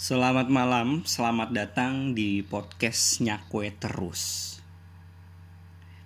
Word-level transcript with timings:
Selamat 0.00 0.48
malam, 0.48 1.04
selamat 1.04 1.52
datang 1.52 2.16
di 2.16 2.40
podcast 2.40 3.20
Nyakwe 3.20 3.68
Terus. 3.76 4.56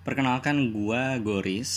Perkenalkan 0.03 0.75
gue 0.75 1.03
Goris, 1.23 1.71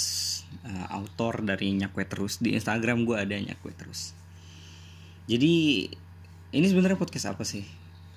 uh, 0.67 0.99
autor 0.99 1.47
dari 1.47 1.79
Nyakwe 1.79 2.03
Terus. 2.11 2.43
Di 2.43 2.59
Instagram 2.59 3.07
gue 3.07 3.15
ada 3.23 3.39
Nyakwe 3.39 3.71
Terus. 3.71 4.19
Jadi 5.31 5.87
ini 6.59 6.67
sebenarnya 6.67 6.99
podcast 6.99 7.39
apa 7.39 7.47
sih? 7.47 7.63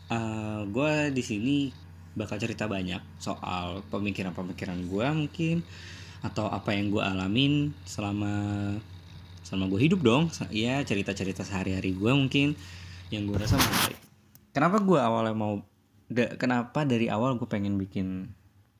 Uh, 0.09 0.65
gue 0.65 1.13
di 1.13 1.21
sini 1.21 1.69
bakal 2.17 2.41
cerita 2.41 2.65
banyak 2.65 3.21
soal 3.21 3.85
pemikiran-pemikiran 3.93 4.81
gue 4.81 5.07
mungkin 5.13 5.61
atau 6.25 6.49
apa 6.49 6.73
yang 6.73 6.89
gue 6.89 7.05
alamin 7.05 7.69
selama 7.85 8.33
selama 9.45 9.69
gue 9.69 9.79
hidup 9.85 10.01
dong. 10.01 10.33
Ya 10.49 10.81
cerita-cerita 10.81 11.45
sehari-hari 11.45 11.93
gue 11.93 12.11
mungkin 12.17 12.57
yang 13.11 13.27
gue 13.27 13.37
rasa 13.37 13.59
menarik. 13.59 13.99
Kenapa 14.55 14.79
gue 14.79 14.99
awalnya 14.99 15.35
mau 15.35 15.59
da, 16.07 16.35
kenapa 16.39 16.87
dari 16.87 17.11
awal 17.11 17.35
gue 17.35 17.47
pengen 17.47 17.75
bikin 17.75 18.31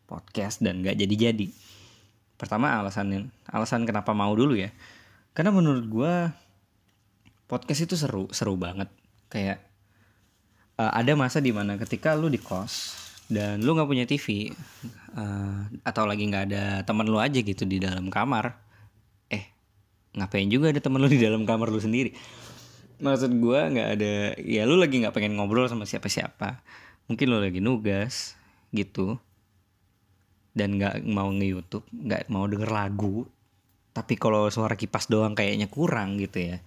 podcast 0.08 0.64
dan 0.64 0.82
gak 0.82 0.98
jadi-jadi? 0.98 1.52
Pertama 2.40 2.80
alasannya 2.80 3.30
alasan 3.52 3.84
kenapa 3.84 4.16
mau 4.16 4.32
dulu 4.32 4.56
ya. 4.56 4.72
Karena 5.36 5.52
menurut 5.52 5.86
gue 5.86 6.14
podcast 7.52 7.86
itu 7.86 7.96
seru 8.00 8.32
seru 8.32 8.56
banget. 8.56 8.88
Kayak 9.28 9.64
uh, 10.80 10.92
ada 10.96 11.14
masa 11.14 11.44
di 11.44 11.52
mana 11.52 11.76
ketika 11.78 12.16
lu 12.16 12.32
di 12.32 12.40
kos 12.40 12.98
dan 13.32 13.64
lu 13.64 13.72
nggak 13.78 13.88
punya 13.88 14.06
TV 14.10 14.52
uh, 15.16 15.70
atau 15.88 16.04
lagi 16.04 16.28
nggak 16.28 16.46
ada 16.52 16.64
teman 16.84 17.08
lu 17.08 17.16
aja 17.16 17.40
gitu 17.40 17.64
di 17.64 17.80
dalam 17.80 18.12
kamar 18.12 18.60
eh 19.32 19.48
ngapain 20.20 20.52
juga 20.52 20.76
ada 20.76 20.84
teman 20.84 21.00
lu 21.00 21.08
di 21.08 21.22
dalam 21.22 21.48
kamar 21.48 21.72
lu 21.72 21.80
sendiri 21.80 22.12
maksud 23.02 23.32
gue 23.42 23.60
nggak 23.60 23.90
ada 23.98 24.14
ya 24.40 24.64
lu 24.70 24.78
lagi 24.78 25.02
nggak 25.02 25.12
pengen 25.12 25.36
ngobrol 25.36 25.68
sama 25.68 25.90
siapa-siapa. 25.90 26.62
Mungkin 27.10 27.26
lu 27.28 27.42
lagi 27.42 27.60
nugas 27.60 28.38
gitu. 28.72 29.18
Dan 30.54 30.78
nggak 30.78 31.04
mau 31.10 31.28
nge 31.34 31.48
YouTube 31.48 31.86
nggak 31.92 32.30
mau 32.30 32.46
denger 32.46 32.70
lagu. 32.70 33.26
Tapi 33.92 34.16
kalau 34.16 34.48
suara 34.48 34.80
kipas 34.80 35.12
doang 35.12 35.36
kayaknya 35.36 35.68
kurang 35.68 36.22
gitu 36.22 36.56
ya. 36.56 36.58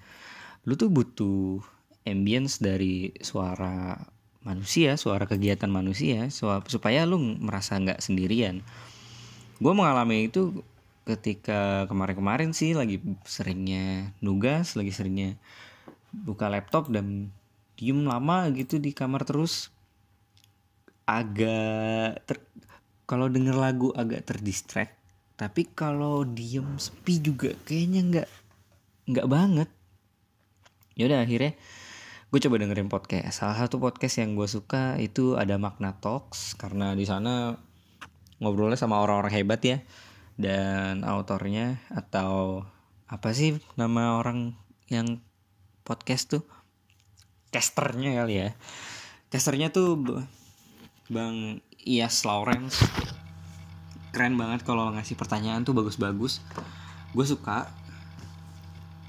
Lu 0.68 0.76
tuh 0.76 0.92
butuh 0.92 1.62
ambience 2.04 2.60
dari 2.60 3.16
suara 3.24 3.96
manusia 4.44 5.00
suara 5.00 5.24
kegiatan 5.24 5.72
manusia 5.72 6.28
supaya 6.68 7.08
lu 7.08 7.16
merasa 7.16 7.80
nggak 7.80 8.04
sendirian. 8.04 8.60
Gue 9.56 9.72
mengalami 9.72 10.28
itu 10.28 10.60
ketika 11.04 11.84
kemarin-kemarin 11.88 12.56
sih 12.56 12.72
lagi 12.72 13.00
seringnya 13.28 14.16
nugas 14.24 14.72
lagi 14.72 14.88
seringnya 14.88 15.36
buka 16.22 16.46
laptop 16.46 16.94
dan 16.94 17.34
diem 17.74 18.06
lama 18.06 18.46
gitu 18.54 18.78
di 18.78 18.94
kamar 18.94 19.26
terus. 19.26 19.74
Agak 21.04 22.22
ter 22.24 22.38
kalau 23.04 23.28
denger 23.28 23.58
lagu 23.58 23.92
agak 23.92 24.24
terdistract 24.24 25.04
tapi 25.34 25.66
kalau 25.66 26.22
diem 26.22 26.78
sepi 26.78 27.18
juga 27.18 27.50
kayaknya 27.66 28.00
nggak 28.06 28.28
nggak 29.10 29.28
banget. 29.28 29.68
Yaudah 30.94 31.26
akhirnya 31.26 31.58
gue 32.30 32.40
coba 32.42 32.56
dengerin 32.62 32.90
podcast. 32.90 33.42
Salah 33.42 33.58
satu 33.58 33.82
podcast 33.82 34.22
yang 34.22 34.38
gue 34.38 34.46
suka 34.46 34.94
itu 35.02 35.34
ada 35.34 35.58
makna 35.58 35.98
talks 35.98 36.54
karena 36.54 36.94
di 36.94 37.02
sana 37.02 37.58
ngobrolnya 38.38 38.78
sama 38.78 39.02
orang-orang 39.02 39.34
hebat 39.34 39.60
ya 39.62 39.78
dan 40.38 41.02
autornya 41.02 41.82
atau 41.90 42.62
apa 43.06 43.30
sih 43.34 43.58
nama 43.78 44.18
orang 44.18 44.54
yang 44.90 45.22
podcast 45.84 46.32
tuh. 46.32 46.42
Casternya 47.52 48.24
kali 48.24 48.34
ya. 48.40 48.50
Casternya 49.30 49.70
tuh 49.70 50.00
bang 51.12 51.60
Ias 51.84 52.24
Lawrence. 52.24 52.80
Keren 54.10 54.40
banget 54.40 54.64
kalau 54.64 54.90
ngasih 54.96 55.14
pertanyaan 55.14 55.62
tuh 55.62 55.76
bagus-bagus. 55.76 56.40
Gue 57.12 57.26
suka. 57.28 57.68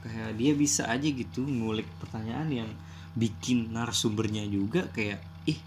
Kayak 0.06 0.38
dia 0.38 0.52
bisa 0.54 0.86
aja 0.86 1.08
gitu 1.08 1.42
ngulik 1.42 1.90
pertanyaan 1.98 2.52
yang 2.52 2.70
bikin 3.16 3.72
narasumbernya 3.72 4.46
juga 4.46 4.86
kayak 4.92 5.18
ih 5.50 5.58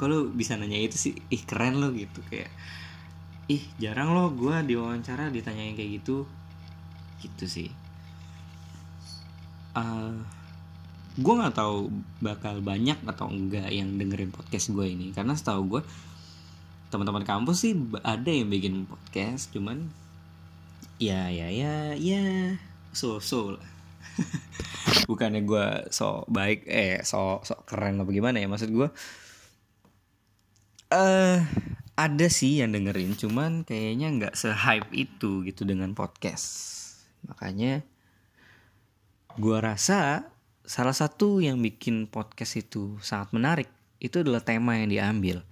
kalau 0.00 0.26
bisa 0.26 0.56
nanya 0.58 0.80
itu 0.80 0.96
sih? 0.96 1.14
Ih 1.30 1.42
keren 1.44 1.78
lo 1.78 1.92
gitu. 1.92 2.24
Kayak 2.26 2.50
ih 3.46 3.62
jarang 3.78 4.16
lo 4.16 4.32
gue 4.34 4.56
diwawancara 4.66 5.30
ditanyain 5.30 5.76
kayak 5.76 6.02
gitu. 6.02 6.26
Gitu 7.22 7.44
sih. 7.46 7.68
Uh, 9.76 10.24
gue 11.16 11.34
nggak 11.34 11.56
tahu 11.56 11.88
bakal 12.20 12.60
banyak 12.60 13.00
atau 13.08 13.32
enggak 13.32 13.68
yang 13.72 13.96
dengerin 13.96 14.32
podcast 14.32 14.72
gue 14.72 14.86
ini. 14.86 15.12
Karena 15.16 15.32
setahu 15.32 15.78
gue 15.78 15.82
teman-teman 16.92 17.26
kampus 17.26 17.66
sih 17.66 17.74
ada 18.06 18.30
yang 18.30 18.46
bikin 18.46 18.86
podcast 18.86 19.50
cuman 19.50 19.90
ya 21.02 21.28
ya 21.28 21.50
ya 21.50 21.98
ya 21.98 22.54
so 22.94 23.18
so 23.18 23.58
bukannya 25.10 25.42
gue 25.42 25.90
so 25.90 26.22
baik 26.30 26.62
eh 26.70 27.02
so 27.02 27.42
so 27.42 27.58
keren 27.66 28.00
apa 28.00 28.10
gimana 28.14 28.38
ya 28.38 28.46
maksud 28.46 28.70
gue 28.70 28.88
eh 30.94 30.94
uh, 30.94 31.38
ada 31.96 32.28
sih 32.28 32.60
yang 32.60 32.76
dengerin 32.76 33.16
cuman 33.16 33.64
kayaknya 33.64 34.12
nggak 34.12 34.34
se 34.36 34.52
hype 34.52 34.92
itu 34.92 35.40
gitu 35.48 35.64
dengan 35.64 35.96
podcast. 35.96 36.46
Makanya 37.24 37.80
gue 39.40 39.58
rasa 39.58 40.28
salah 40.66 40.92
satu 40.92 41.38
yang 41.38 41.62
bikin 41.62 42.10
podcast 42.10 42.58
itu 42.58 42.98
sangat 42.98 43.30
menarik 43.30 43.70
itu 44.02 44.20
adalah 44.20 44.42
tema 44.42 44.76
yang 44.76 44.90
diambil. 44.90 45.46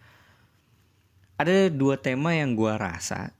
Ada 1.38 1.70
dua 1.70 1.98
tema 1.98 2.34
yang 2.34 2.58
gue 2.58 2.70
rasa 2.74 3.30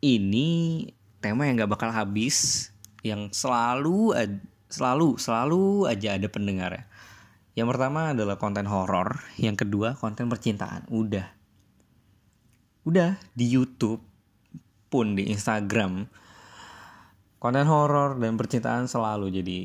ini 0.00 0.82
tema 1.20 1.48
yang 1.48 1.60
gak 1.60 1.72
bakal 1.72 1.90
habis, 1.92 2.68
yang 3.04 3.28
selalu 3.32 4.12
selalu 4.68 5.16
selalu 5.20 5.88
aja 5.88 6.16
ada 6.16 6.28
pendengarnya. 6.28 6.84
Yang 7.56 7.68
pertama 7.72 8.12
adalah 8.12 8.36
konten 8.36 8.68
horor, 8.68 9.20
yang 9.40 9.56
kedua 9.56 9.96
konten 9.96 10.28
percintaan. 10.28 10.84
Udah, 10.92 11.24
udah 12.84 13.16
di 13.32 13.46
YouTube 13.48 14.04
pun 14.92 15.16
di 15.16 15.32
Instagram 15.32 16.08
konten 17.40 17.66
horor 17.68 18.16
dan 18.20 18.36
percintaan 18.36 18.88
selalu 18.88 19.28
jadi 19.40 19.60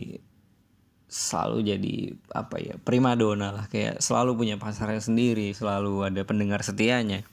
selalu 1.12 1.68
jadi 1.68 1.96
apa 2.32 2.56
ya 2.64 2.76
primadona 2.80 3.52
lah. 3.52 3.66
Kayak 3.68 4.00
selalu 4.00 4.40
punya 4.40 4.56
pasarnya 4.56 5.04
sendiri 5.04 5.52
selalu 5.52 6.08
ada 6.08 6.24
pendengar 6.24 6.64
setianya. 6.64 7.28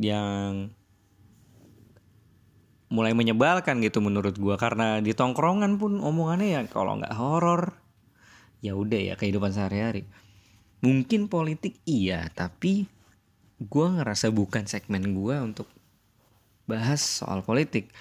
Yang 0.00 0.72
mulai 2.88 3.12
menyebalkan 3.12 3.84
gitu 3.84 4.00
menurut 4.00 4.40
gua. 4.40 4.56
Karena 4.56 5.04
di 5.04 5.12
tongkrongan 5.12 5.76
pun 5.76 6.00
omongannya 6.00 6.48
ya 6.56 6.60
kalau 6.64 6.96
nggak 6.96 7.12
horor 7.12 7.76
ya 8.64 8.72
udah 8.72 9.12
ya 9.12 9.14
kehidupan 9.20 9.52
sehari-hari. 9.52 10.08
Mungkin 10.80 11.28
politik 11.28 11.84
iya 11.84 12.32
tapi 12.32 12.88
gua 13.60 13.92
ngerasa 14.00 14.32
bukan 14.32 14.64
segmen 14.64 15.12
gua 15.12 15.44
untuk 15.44 15.68
bahas 16.64 17.04
soal 17.04 17.44
politik. 17.44 17.92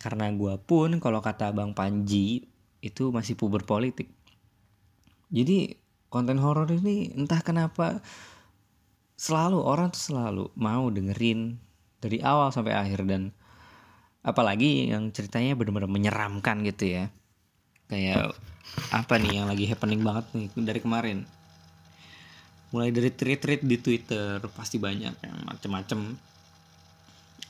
Karena 0.00 0.32
gua 0.32 0.56
pun 0.56 0.96
kalau 0.96 1.20
kata 1.20 1.52
bang 1.52 1.76
Panji 1.76 2.51
itu 2.82 3.14
masih 3.14 3.38
puber 3.38 3.62
politik. 3.62 4.10
Jadi 5.32 5.78
konten 6.12 6.36
horor 6.36 6.68
ini 6.68 7.14
entah 7.14 7.40
kenapa 7.40 8.02
selalu 9.16 9.62
orang 9.62 9.94
tuh 9.94 10.12
selalu 10.12 10.44
mau 10.58 10.90
dengerin 10.90 11.56
dari 12.02 12.18
awal 12.20 12.50
sampai 12.50 12.74
akhir 12.74 13.06
dan 13.06 13.30
apalagi 14.26 14.90
yang 14.90 15.14
ceritanya 15.14 15.54
benar-benar 15.54 15.88
menyeramkan 15.88 16.66
gitu 16.66 17.00
ya. 17.00 17.04
Kayak 17.86 18.34
apa 18.90 19.14
nih 19.16 19.40
yang 19.40 19.46
lagi 19.48 19.64
happening 19.70 20.02
banget 20.02 20.26
nih 20.34 20.48
dari 20.58 20.80
kemarin. 20.82 21.18
Mulai 22.74 22.90
dari 22.90 23.10
tweet-tweet 23.14 23.62
di 23.62 23.76
Twitter 23.78 24.42
pasti 24.52 24.82
banyak 24.82 25.14
yang 25.22 25.36
macem-macem 25.46 26.18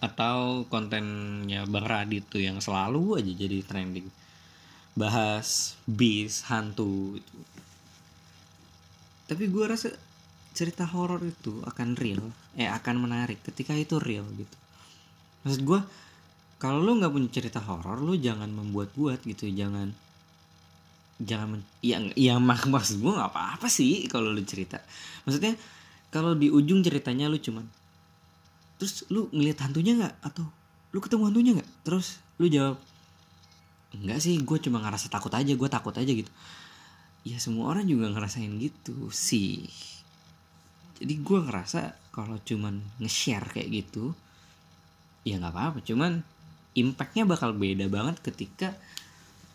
atau 0.03 0.67
kontennya 0.67 1.63
Bang 1.71 1.87
Radit 1.87 2.27
tuh 2.27 2.43
yang 2.43 2.59
selalu 2.59 3.23
aja 3.23 3.33
jadi 3.39 3.63
trending 3.63 4.11
bahas 4.93 5.79
bis 5.89 6.45
hantu 6.47 7.17
itu 7.17 7.37
tapi 9.33 9.49
gue 9.49 9.65
rasa 9.65 9.89
cerita 10.53 10.85
horor 10.85 11.25
itu 11.25 11.65
akan 11.65 11.97
real 11.97 12.21
eh 12.61 12.69
akan 12.69 13.09
menarik 13.09 13.41
ketika 13.41 13.73
itu 13.73 13.97
real 13.97 14.29
gitu. 14.37 14.57
Maksud 15.49 15.63
gue 15.65 15.81
kalau 16.61 16.85
lu 16.85 17.01
nggak 17.01 17.09
punya 17.09 17.29
cerita 17.33 17.59
horor 17.65 17.99
lu 17.99 18.15
jangan 18.21 18.53
membuat-buat 18.53 19.25
gitu. 19.25 19.49
Jangan 19.49 19.91
jangan 21.23 21.65
yang 21.81 22.13
yang 22.13 22.39
mak 22.45 22.69
maksud 22.69 23.01
gue 23.01 23.09
nggak 23.09 23.33
apa-apa 23.33 23.67
sih 23.73 24.05
kalau 24.13 24.29
lu 24.29 24.45
cerita. 24.45 24.85
Maksudnya 25.25 25.57
kalau 26.13 26.37
di 26.37 26.53
ujung 26.53 26.85
ceritanya 26.85 27.33
lu 27.33 27.41
cuman 27.41 27.65
terus 28.77 29.09
lu 29.09 29.33
ngeliat 29.33 29.65
hantunya 29.65 29.97
nggak? 29.97 30.15
Atau 30.21 30.45
lu 30.93 31.01
ketemu 31.01 31.23
hantunya 31.33 31.53
nggak? 31.57 31.71
Terus 31.89 32.21
lu 32.37 32.53
jawab 32.53 32.77
enggak 33.93 34.19
sih 34.25 34.41
gue 34.41 34.59
cuma 34.63 34.81
ngerasa 34.81 35.13
takut 35.13 35.33
aja 35.33 35.53
gue 35.53 35.69
takut 35.69 35.93
aja 35.93 36.09
gitu. 36.09 36.33
Ya 37.23 37.39
semua 37.39 37.71
orang 37.71 37.87
juga 37.87 38.11
ngerasain 38.11 38.51
gitu 38.59 39.13
sih. 39.13 39.69
Jadi 40.99 41.15
gue 41.19 41.39
ngerasa 41.43 41.99
kalau 42.15 42.39
cuman 42.43 42.79
nge-share 43.03 43.47
kayak 43.53 43.69
gitu 43.71 44.15
ya 45.23 45.39
nggak 45.39 45.55
apa-apa. 45.55 45.79
Cuman 45.85 46.23
impactnya 46.73 47.29
bakal 47.29 47.53
beda 47.53 47.87
banget 47.93 48.19
ketika 48.25 48.75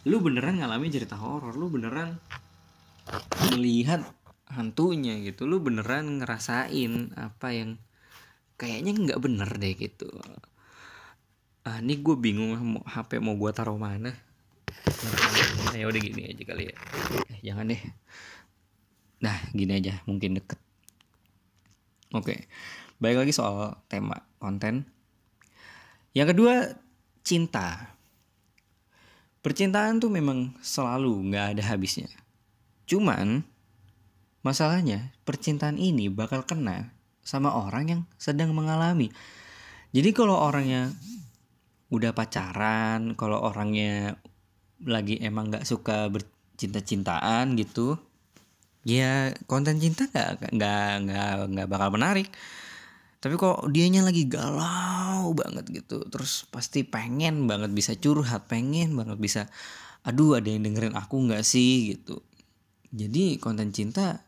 lu 0.07 0.22
beneran 0.24 0.62
ngalamin 0.62 0.94
cerita 0.94 1.18
horor 1.19 1.57
lu 1.57 1.68
beneran 1.68 2.16
melihat 3.51 4.06
hantunya 4.48 5.19
gitu 5.28 5.44
lu 5.44 5.60
beneran 5.60 6.24
ngerasain 6.24 7.12
apa 7.19 7.51
yang 7.51 7.75
kayaknya 8.56 8.95
nggak 8.95 9.19
bener 9.19 9.50
deh 9.60 9.74
gitu. 9.75 10.07
Ah 11.68 11.83
ini 11.83 12.00
gue 12.00 12.16
bingung 12.16 12.80
HP 12.88 13.19
mau 13.19 13.36
gue 13.36 13.51
taruh 13.51 13.75
mana 13.75 14.26
ya 15.78 15.86
udah 15.86 16.01
gini 16.01 16.22
aja 16.30 16.44
kali 16.44 16.63
ya. 16.72 16.75
Eh, 17.31 17.39
jangan 17.45 17.69
deh. 17.69 17.81
Nah 19.22 19.38
gini 19.54 19.74
aja 19.78 20.01
mungkin 20.10 20.38
deket. 20.39 20.60
Oke 22.16 22.48
baik 22.98 23.18
lagi 23.25 23.34
soal 23.34 23.78
tema 23.92 24.25
konten. 24.42 24.89
Yang 26.18 26.28
kedua 26.34 26.54
cinta. 27.22 27.94
Percintaan 29.45 30.01
tuh 30.01 30.12
memang 30.12 30.57
selalu 30.60 31.31
nggak 31.31 31.45
ada 31.56 31.63
habisnya. 31.72 32.10
Cuman 32.90 33.45
masalahnya 34.44 35.13
percintaan 35.24 35.80
ini 35.80 36.10
bakal 36.12 36.44
kena 36.44 36.92
sama 37.24 37.54
orang 37.54 37.86
yang 37.88 38.01
sedang 38.19 38.51
mengalami. 38.56 39.12
Jadi 39.95 40.10
kalau 40.12 40.36
orangnya 40.36 40.92
udah 41.88 42.12
pacaran 42.12 43.16
kalau 43.16 43.40
orangnya 43.40 44.19
lagi 44.85 45.18
emang 45.24 45.50
nggak 45.50 45.65
suka 45.65 46.06
bercinta-cintaan 46.13 47.57
gitu 47.57 47.97
ya 48.88 49.35
konten 49.50 49.81
cinta 49.83 50.07
nggak 50.07 50.53
nggak 50.53 50.91
nggak 51.03 51.31
nggak 51.51 51.68
bakal 51.68 51.89
menarik. 51.91 52.31
Tapi 53.18 53.33
kok 53.35 53.65
dianya 53.74 54.06
lagi 54.06 54.29
galau 54.29 55.33
banget 55.33 55.65
gitu 55.74 56.06
terus 56.07 56.45
pasti 56.47 56.85
pengen 56.85 57.50
banget 57.50 57.74
bisa 57.74 57.97
curhat 57.97 58.45
pengen 58.45 58.94
banget 58.94 59.18
bisa 59.18 59.41
aduh 60.07 60.39
ada 60.39 60.47
yang 60.47 60.63
dengerin 60.63 60.95
aku 60.95 61.27
nggak 61.27 61.44
sih? 61.44 61.97
gitu. 61.97 62.21
Jadi 62.94 63.35
konten 63.41 63.75
cinta 63.75 64.23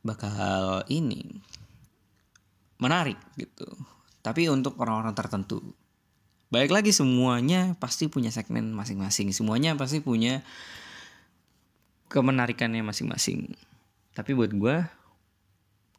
bakal 0.00 0.86
ini 0.88 1.20
menarik 2.80 3.18
gitu. 3.36 3.66
Tapi 4.22 4.48
untuk 4.48 4.78
orang-orang 4.78 5.12
tertentu 5.12 5.60
baik 6.52 6.68
lagi 6.68 6.92
semuanya 6.92 7.72
pasti 7.80 8.12
punya 8.12 8.28
segmen 8.28 8.76
masing-masing. 8.76 9.32
Semuanya 9.32 9.72
pasti 9.72 10.04
punya 10.04 10.44
kemenarikannya 12.12 12.84
masing-masing. 12.84 13.56
Tapi 14.12 14.36
buat 14.36 14.52
gue 14.52 14.76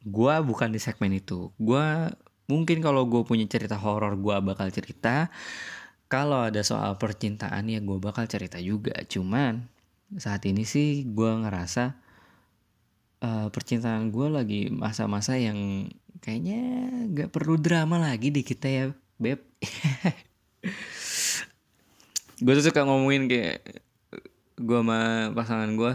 gue 0.05 0.35
bukan 0.45 0.69
di 0.69 0.77
segmen 0.77 1.17
itu. 1.17 1.49
Gue 1.57 2.13
mungkin 2.45 2.85
kalau 2.85 3.09
gue 3.09 3.25
punya 3.25 3.49
cerita 3.49 3.81
horor 3.81 4.13
gue 4.13 4.35
bakal 4.45 4.69
cerita. 4.69 5.33
Kalau 6.05 6.45
ada 6.45 6.61
soal 6.61 7.01
percintaan 7.01 7.65
ya 7.73 7.81
gue 7.81 7.97
bakal 7.97 8.29
cerita 8.29 8.61
juga. 8.61 8.93
Cuman 9.09 9.65
saat 10.21 10.45
ini 10.45 10.61
sih 10.69 11.09
gue 11.09 11.31
ngerasa 11.33 11.97
uh, 13.25 13.47
percintaan 13.49 14.13
gue 14.13 14.27
lagi 14.29 14.61
masa-masa 14.69 15.33
yang 15.33 15.89
kayaknya 16.21 16.61
gak 17.17 17.33
perlu 17.33 17.57
drama 17.57 17.97
lagi 17.97 18.29
di 18.29 18.45
kita 18.45 18.67
ya 18.69 18.85
beb 19.17 19.41
gue 22.43 22.53
tuh 22.59 22.65
suka 22.65 22.81
ngomongin 22.87 23.27
kayak 23.27 23.83
gue 24.59 24.79
sama 24.79 25.31
pasangan 25.35 25.69
gue 25.75 25.93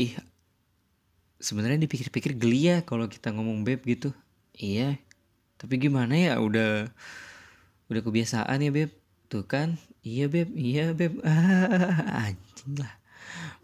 ih 0.00 0.12
sebenarnya 1.42 1.78
dipikir-pikir 1.82 2.38
geli 2.40 2.72
ya 2.72 2.76
kalau 2.86 3.10
kita 3.10 3.34
ngomong 3.34 3.66
beb 3.66 3.82
gitu. 3.84 4.14
Iya 4.56 4.96
tapi 5.60 5.78
gimana 5.78 6.18
ya 6.18 6.42
udah 6.42 6.90
udah 7.92 8.02
kebiasaan 8.02 8.64
ya 8.64 8.70
beb. 8.72 8.90
Tuh 9.28 9.44
kan 9.44 9.76
iya 10.02 10.26
beb 10.26 10.50
iya 10.56 10.96
beb. 10.96 11.20
Ah, 11.22 12.26
anjing 12.32 12.80
lah 12.80 13.02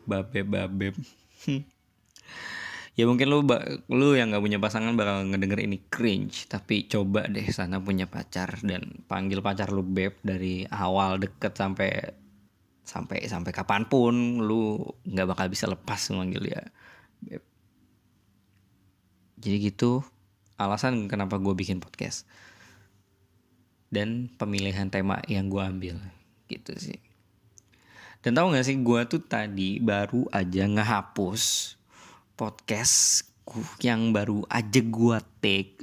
babeb 0.08 0.48
babeb 0.48 0.94
ya 2.98 3.06
mungkin 3.06 3.30
lu 3.30 3.46
lu 3.94 4.18
yang 4.18 4.34
nggak 4.34 4.42
punya 4.42 4.58
pasangan 4.58 4.98
bakal 4.98 5.22
ngedenger 5.30 5.62
ini 5.62 5.86
cringe 5.86 6.50
tapi 6.50 6.90
coba 6.90 7.30
deh 7.30 7.46
sana 7.54 7.78
punya 7.78 8.10
pacar 8.10 8.58
dan 8.66 9.06
panggil 9.06 9.38
pacar 9.38 9.70
lu 9.70 9.86
beb 9.86 10.18
dari 10.18 10.66
awal 10.66 11.22
deket 11.22 11.54
sampai 11.54 11.94
sampai 12.82 13.30
sampai 13.30 13.54
kapan 13.54 13.86
pun 13.86 14.42
lu 14.42 14.82
nggak 15.06 15.30
bakal 15.30 15.46
bisa 15.46 15.70
lepas 15.70 16.10
manggil 16.10 16.42
dia 16.42 16.66
beb. 17.22 17.42
Jadi 19.38 19.70
gitu 19.70 20.02
alasan 20.58 21.06
kenapa 21.06 21.38
gue 21.38 21.54
bikin 21.54 21.78
podcast 21.78 22.26
dan 23.94 24.26
pemilihan 24.34 24.90
tema 24.90 25.22
yang 25.30 25.46
gue 25.46 25.62
ambil 25.62 26.02
gitu 26.50 26.74
sih. 26.74 26.98
Dan 28.26 28.34
tau 28.34 28.50
gak 28.50 28.66
sih 28.66 28.74
gue 28.74 29.00
tuh 29.06 29.22
tadi 29.22 29.78
baru 29.78 30.26
aja 30.34 30.66
ngehapus 30.66 31.77
podcast 32.38 33.26
yang 33.82 34.14
baru 34.14 34.46
aja 34.46 34.78
gue 34.78 35.18
take 35.42 35.82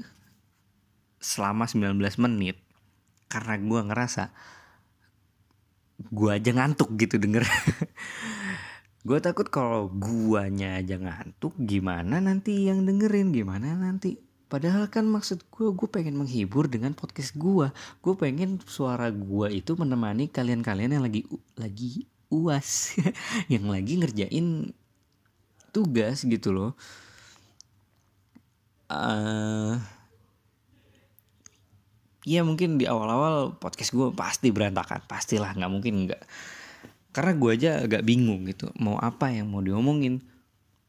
selama 1.19 1.67
19 1.67 1.99
menit 2.23 2.55
karena 3.27 3.59
gue 3.59 3.81
ngerasa 3.91 4.31
gue 5.99 6.31
aja 6.31 6.51
ngantuk 6.55 6.95
gitu 6.95 7.19
denger. 7.19 7.43
Gue 9.05 9.21
takut 9.21 9.45
kalau 9.53 9.85
guanya 9.85 10.81
aja 10.81 10.97
ngantuk 10.97 11.53
gimana 11.61 12.17
nanti 12.17 12.65
yang 12.65 12.89
dengerin 12.89 13.29
gimana 13.29 13.77
nanti? 13.77 14.17
Padahal 14.49 14.89
kan 14.89 15.05
maksud 15.05 15.45
gue 15.45 15.69
gue 15.77 15.87
pengen 15.89 16.17
menghibur 16.17 16.65
dengan 16.65 16.97
podcast 16.97 17.37
gue 17.37 17.69
gue 18.01 18.13
pengen 18.17 18.57
suara 18.65 19.13
gue 19.13 19.61
itu 19.61 19.77
menemani 19.77 20.25
kalian-kalian 20.25 20.97
yang 20.97 21.05
lagi 21.05 21.21
lagi 21.53 22.09
uas 22.33 22.97
yang 23.53 23.69
lagi 23.69 24.01
ngerjain 24.01 24.73
tugas 25.75 26.23
gitu 26.23 26.55
loh. 26.55 26.71
Uh, 28.87 29.75
ya 32.23 32.47
mungkin 32.47 32.79
di 32.79 32.87
awal-awal 32.87 33.59
podcast 33.59 33.91
gue 33.91 34.13
pasti 34.15 34.55
berantakan 34.55 35.03
pastilah 35.03 35.51
nggak 35.51 35.71
mungkin 35.71 36.07
nggak. 36.07 36.23
Karena 37.11 37.31
gue 37.35 37.51
aja 37.51 37.71
agak 37.83 38.07
bingung 38.07 38.47
gitu 38.47 38.71
mau 38.79 38.95
apa 38.95 39.35
yang 39.35 39.51
mau 39.51 39.59
diomongin 39.59 40.23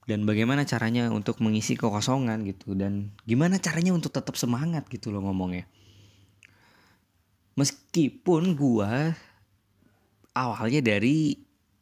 dan 0.06 0.22
bagaimana 0.22 0.62
caranya 0.62 1.10
untuk 1.10 1.43
mengisi 1.43 1.74
kekosongan 1.74 2.46
gitu 2.46 2.78
dan 2.78 3.10
gimana 3.26 3.58
caranya 3.58 3.90
untuk 3.90 4.14
tetap 4.14 4.38
semangat 4.38 4.86
gitu 4.86 5.10
loh 5.10 5.26
ngomongnya. 5.26 5.66
Meskipun 7.58 8.55
gue 8.55 8.93
awalnya 10.36 10.81
dari 10.84 11.34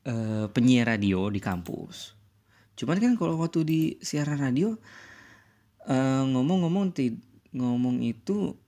uh, 0.07 0.47
penyiar 0.49 0.95
radio 0.95 1.29
di 1.29 1.43
kampus 1.43 2.24
Cuman 2.75 2.99
kan 2.99 3.13
kalau 3.15 3.39
waktu 3.39 3.61
di 3.63 3.81
siaran 4.03 4.43
radio 4.43 4.75
uh, 5.87 6.25
ngomong-ngomong 6.27 6.91
ngomong 7.55 7.97
itu 8.03 8.59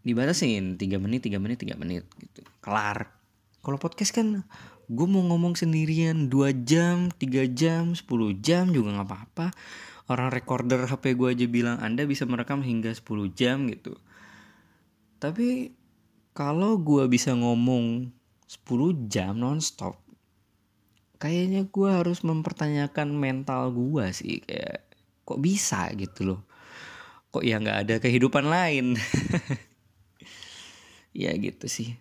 dibatasin 0.00 0.80
3 0.80 0.96
menit 0.96 1.28
3 1.28 1.36
menit 1.36 1.58
3 1.60 1.76
menit 1.76 2.04
gitu. 2.16 2.40
Kelar. 2.64 3.12
Kalau 3.60 3.76
podcast 3.76 4.16
kan 4.16 4.40
gue 4.90 5.06
mau 5.06 5.20
ngomong 5.20 5.54
sendirian 5.54 6.32
2 6.32 6.64
jam 6.64 7.12
3 7.12 7.20
jam 7.52 7.92
10 7.92 8.00
jam 8.40 8.72
juga 8.72 8.96
nggak 8.96 9.08
apa-apa. 9.08 9.46
Orang 10.10 10.32
recorder 10.32 10.88
HP 10.88 11.14
gue 11.14 11.28
aja 11.30 11.46
bilang 11.46 11.76
anda 11.78 12.02
bisa 12.08 12.24
merekam 12.24 12.64
hingga 12.64 12.90
10 12.96 13.04
jam 13.36 13.68
gitu. 13.68 13.94
Tapi 15.20 15.76
kalau 16.32 16.80
gue 16.80 17.04
bisa 17.12 17.36
ngomong 17.36 18.08
10 18.48 19.12
jam 19.12 19.36
nonstop 19.36 20.00
kayaknya 21.20 21.68
gue 21.68 21.90
harus 21.92 22.24
mempertanyakan 22.24 23.12
mental 23.12 23.70
gue 23.76 24.08
sih 24.16 24.40
kayak 24.40 24.88
kok 25.28 25.38
bisa 25.38 25.92
gitu 25.94 26.34
loh? 26.34 26.40
Kok 27.30 27.44
ya 27.44 27.60
nggak 27.60 27.78
ada 27.86 27.94
kehidupan 28.00 28.48
lain? 28.48 28.96
Ya 31.10 31.34
gitu 31.34 31.66
sih. 31.66 31.98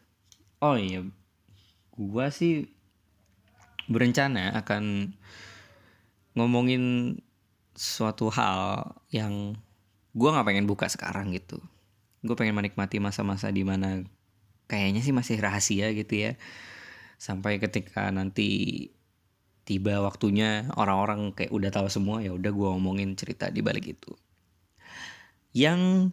Oh 0.62 0.78
iya 0.78 1.02
gue 2.00 2.26
sih 2.32 2.70
berencana 3.90 4.54
akan 4.54 5.12
ngomongin 6.38 7.18
suatu 7.74 8.30
hal 8.30 8.94
yang 9.10 9.58
gue 10.14 10.30
nggak 10.30 10.46
pengen 10.46 10.70
buka 10.70 10.86
sekarang 10.88 11.34
gitu. 11.34 11.58
Gue 12.22 12.38
pengen 12.38 12.54
menikmati 12.54 13.02
masa-masa 13.02 13.50
di 13.50 13.66
mana 13.66 14.06
kayaknya 14.70 15.02
sih 15.02 15.12
masih 15.12 15.42
rahasia 15.42 15.90
gitu 15.98 16.30
ya. 16.30 16.32
Sampai 17.18 17.58
ketika 17.58 18.14
nanti 18.14 18.88
tiba 19.70 20.02
waktunya 20.02 20.66
orang-orang 20.74 21.30
kayak 21.38 21.54
udah 21.54 21.70
tahu 21.70 21.86
semua 21.94 22.26
ya 22.26 22.34
udah 22.34 22.50
gue 22.50 22.68
ngomongin 22.74 23.14
cerita 23.14 23.54
di 23.54 23.62
balik 23.62 23.94
itu. 23.94 24.10
Yang 25.54 26.10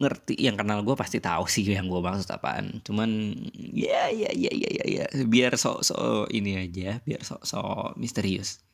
ngerti 0.00 0.40
yang 0.40 0.56
kenal 0.56 0.80
gue 0.80 0.96
pasti 0.96 1.20
tahu 1.20 1.44
sih 1.44 1.68
yang 1.68 1.92
gue 1.92 2.00
maksud 2.00 2.32
apaan. 2.32 2.80
Cuman 2.80 3.36
ya 3.52 4.08
ya 4.08 4.32
ya 4.32 4.48
ya 4.48 4.70
ya 4.72 4.84
ya 4.88 5.04
biar 5.28 5.52
sok 5.60 5.84
sok 5.84 6.32
ini 6.32 6.56
aja 6.64 7.04
biar 7.04 7.20
sok 7.20 7.44
sok 7.44 8.00
misterius. 8.00 8.64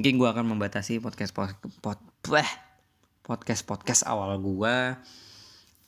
Mungkin 0.00 0.16
gue 0.16 0.28
akan 0.32 0.56
membatasi 0.56 1.04
podcast 1.04 1.36
pod, 1.36 1.52
pod, 1.84 2.00
bleh, 2.24 2.48
podcast 3.20 3.68
podcast 3.68 4.08
awal 4.08 4.40
gue 4.40 4.96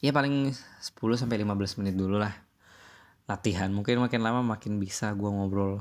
ya 0.04 0.12
paling 0.12 0.52
10 0.52 0.92
sampai 1.16 1.40
15 1.40 1.81
menit 1.81 1.97
dulu 1.97 2.21
lah. 2.21 2.37
Latihan 3.25 3.73
mungkin 3.73 4.04
makin 4.04 4.21
lama 4.21 4.45
makin 4.45 4.76
bisa 4.76 5.16
gue 5.16 5.31
ngobrol 5.33 5.81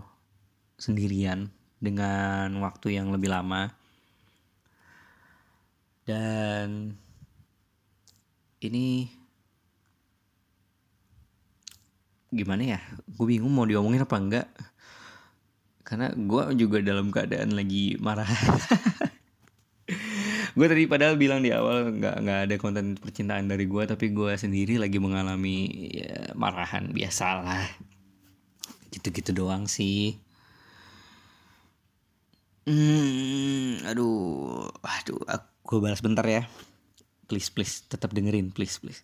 sendirian 0.81 1.53
dengan 1.77 2.49
waktu 2.57 2.97
yang 2.97 3.13
lebih 3.13 3.29
lama. 3.29 3.69
Dan 6.01 6.97
ini 8.65 9.05
gimana 12.33 12.77
ya? 12.77 12.79
Gue 13.13 13.37
bingung 13.37 13.53
mau 13.53 13.69
diomongin 13.69 14.01
apa 14.01 14.17
enggak. 14.17 14.47
Karena 15.85 16.09
gue 16.17 16.43
juga 16.57 16.81
dalam 16.81 17.13
keadaan 17.13 17.53
lagi 17.53 18.01
marah. 18.01 18.25
Gue 20.51 20.67
tadi 20.67 20.83
padahal 20.83 21.15
bilang 21.15 21.39
di 21.39 21.55
awal 21.55 21.95
nggak 21.95 22.15
nggak 22.27 22.39
ada 22.43 22.55
konten 22.59 22.99
percintaan 22.99 23.47
dari 23.47 23.71
gue 23.71 23.87
tapi 23.87 24.11
gue 24.11 24.35
sendiri 24.35 24.75
lagi 24.75 24.99
mengalami 24.99 25.71
ya, 25.95 26.35
marahan 26.35 26.91
biasalah 26.91 27.71
gitu-gitu 28.91 29.31
doang 29.31 29.71
sih 29.71 30.19
hmm 32.67 33.81
aduh 33.89 34.69
aduh 34.85 35.19
gue 35.67 35.77
balas 35.83 36.01
bentar 36.05 36.25
ya. 36.27 36.43
Please 37.29 37.49
please 37.55 37.73
tetap 37.91 38.11
dengerin 38.17 38.51
please 38.55 38.75
please. 38.81 39.01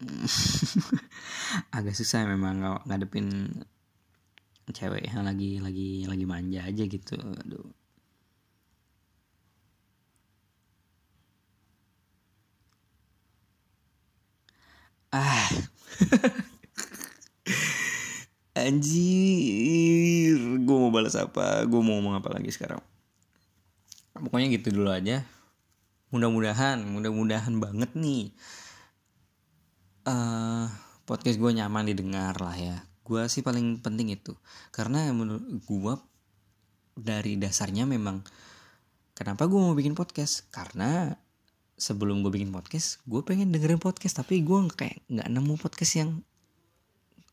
Agak 1.76 1.94
susah 1.96 2.28
memang 2.28 2.56
ngadepin 2.84 3.26
cewek 4.76 5.02
yang 5.08 5.22
lagi 5.28 5.50
lagi 5.62 5.90
lagi 6.10 6.24
manja 6.26 6.60
aja 6.68 6.84
gitu 6.94 7.14
aduh. 7.42 7.66
Ah 15.12 15.48
anjir 18.56 20.40
gue 20.40 20.76
mau 20.80 20.88
balas 20.88 21.12
apa? 21.14 21.60
Gue 21.68 21.80
mau 21.84 22.00
ngomong 22.00 22.16
apa 22.16 22.32
lagi 22.32 22.48
sekarang? 22.48 22.80
Pokoknya 24.16 24.48
gitu 24.56 24.72
dulu 24.72 24.88
aja. 24.88 25.28
Mudah-mudahan 26.08 26.80
mudah-mudahan 26.80 27.60
banget 27.60 27.92
nih. 27.92 28.32
Uh, 30.08 30.72
podcast 31.04 31.36
gue 31.36 31.52
nyaman 31.52 31.84
didengar 31.84 32.40
lah 32.40 32.56
ya. 32.56 32.76
Gue 33.04 33.28
sih 33.28 33.44
paling 33.44 33.84
penting 33.84 34.16
itu. 34.16 34.32
Karena 34.72 35.04
menurut 35.12 35.44
gue 35.44 35.94
dari 36.96 37.36
dasarnya 37.36 37.84
memang 37.84 38.24
kenapa 39.12 39.44
gue 39.44 39.60
mau 39.60 39.76
bikin 39.76 39.92
podcast? 39.92 40.48
Karena 40.48 41.12
sebelum 41.76 42.24
gue 42.24 42.32
bikin 42.32 42.48
podcast 42.56 43.04
gue 43.04 43.20
pengen 43.20 43.52
dengerin 43.52 43.76
podcast. 43.76 44.24
Tapi 44.24 44.40
gue 44.40 44.58
kayak 44.72 45.04
nggak 45.12 45.28
nemu 45.28 45.54
podcast 45.60 45.92
yang 46.00 46.10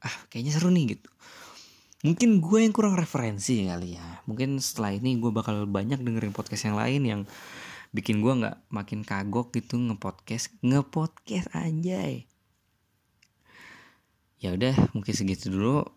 ah 0.03 0.15
kayaknya 0.29 0.51
seru 0.53 0.69
nih 0.69 0.99
gitu. 0.99 1.09
Mungkin 2.03 2.43
gue 2.43 2.59
yang 2.67 2.75
kurang 2.75 2.99
referensi 2.99 3.63
kali 3.63 3.95
ya. 3.95 4.07
Mungkin 4.27 4.59
setelah 4.59 4.91
ini 4.91 5.15
gue 5.17 5.31
bakal 5.31 5.63
banyak 5.63 6.03
dengerin 6.03 6.35
podcast 6.35 6.67
yang 6.67 6.75
lain 6.75 7.01
yang 7.07 7.21
bikin 7.95 8.19
gue 8.19 8.33
nggak 8.43 8.57
makin 8.73 9.07
kagok 9.07 9.55
gitu 9.55 9.77
ngepodcast 9.77 10.49
ngepodcast 10.65 11.53
aja 11.53 12.25
ya 14.43 14.51
udah 14.51 14.75
mungkin 14.91 15.15
segitu 15.15 15.47
dulu. 15.47 15.87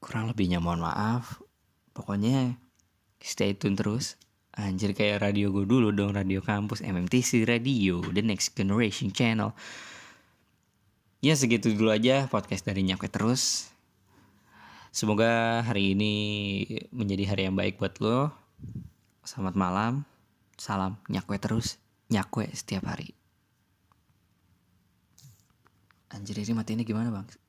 Kurang 0.00 0.32
lebihnya 0.32 0.64
mohon 0.64 0.80
maaf. 0.80 1.44
Pokoknya 1.92 2.56
stay 3.20 3.52
tune 3.52 3.76
terus. 3.76 4.16
Anjir 4.56 4.96
kayak 4.96 5.20
radio 5.20 5.52
gue 5.52 5.68
dulu 5.68 5.92
dong 5.92 6.16
radio 6.16 6.40
kampus 6.40 6.80
MMTC 6.80 7.44
Radio 7.44 8.00
the 8.10 8.24
next 8.24 8.56
generation 8.56 9.12
channel 9.14 9.54
ya 11.20 11.36
segitu 11.36 11.72
dulu 11.76 11.92
aja 11.92 12.28
podcast 12.28 12.64
dari 12.64 12.84
nyakwe 12.84 13.08
terus 13.08 13.70
Semoga 14.90 15.62
hari 15.62 15.94
ini 15.94 16.14
menjadi 16.90 17.30
hari 17.30 17.46
yang 17.46 17.54
baik 17.54 17.78
buat 17.78 17.94
lo. 18.02 18.34
Selamat 19.22 19.54
malam. 19.54 20.02
Salam 20.58 20.98
nyakwe 21.06 21.38
terus. 21.38 21.78
Nyakwe 22.10 22.50
setiap 22.50 22.90
hari. 22.90 23.14
Anjir 26.10 26.42
ini 26.42 26.58
mati 26.58 26.74
ini 26.74 26.82
gimana 26.82 27.14
bang? 27.14 27.39